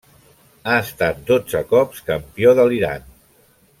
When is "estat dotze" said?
0.85-1.61